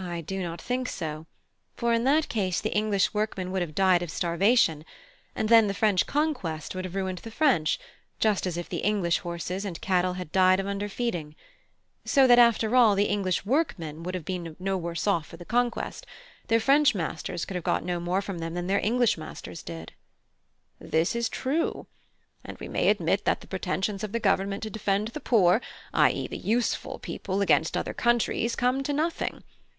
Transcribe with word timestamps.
(I) 0.00 0.18
I 0.18 0.20
do 0.20 0.40
not 0.40 0.60
think 0.60 0.88
so; 0.88 1.26
for 1.74 1.92
in 1.92 2.04
that 2.04 2.28
case 2.28 2.60
the 2.60 2.72
English 2.72 3.12
workmen 3.12 3.50
would 3.50 3.62
have 3.62 3.74
died 3.74 4.00
of 4.00 4.12
starvation; 4.12 4.84
and 5.34 5.48
then 5.48 5.66
the 5.66 5.74
French 5.74 6.06
conquest 6.06 6.72
would 6.74 6.84
have 6.84 6.94
ruined 6.94 7.18
the 7.18 7.32
French, 7.32 7.80
just 8.20 8.46
as 8.46 8.56
if 8.56 8.68
the 8.68 8.76
English 8.78 9.18
horses 9.18 9.64
and 9.64 9.80
cattle 9.80 10.12
had 10.12 10.30
died 10.30 10.60
of 10.60 10.68
under 10.68 10.88
feeding. 10.88 11.34
So 12.04 12.28
that 12.28 12.38
after 12.38 12.76
all, 12.76 12.94
the 12.94 13.06
English 13.06 13.44
workmen 13.44 14.04
would 14.04 14.14
have 14.14 14.24
been 14.24 14.54
no 14.60 14.76
worse 14.76 15.08
off 15.08 15.26
for 15.26 15.36
the 15.36 15.44
conquest: 15.44 16.06
their 16.46 16.60
French 16.60 16.94
Masters 16.94 17.44
could 17.44 17.56
have 17.56 17.64
got 17.64 17.84
no 17.84 17.98
more 17.98 18.22
from 18.22 18.38
them 18.38 18.54
than 18.54 18.68
their 18.68 18.78
English 18.78 19.18
masters 19.18 19.64
did. 19.64 19.92
(H.) 20.80 20.90
This 20.92 21.16
is 21.16 21.28
true; 21.28 21.88
and 22.44 22.56
we 22.58 22.68
may 22.68 22.88
admit 22.88 23.24
that 23.24 23.40
the 23.40 23.48
pretensions 23.48 24.04
of 24.04 24.12
the 24.12 24.20
government 24.20 24.62
to 24.62 24.70
defend 24.70 25.08
the 25.08 25.18
poor 25.20 25.60
(i.e., 25.92 26.28
the 26.28 26.38
useful) 26.38 27.00
people 27.00 27.40
against 27.40 27.76
other 27.76 27.94
countries 27.94 28.54
come 28.54 28.84
to 28.84 28.92
nothing. 28.92 29.42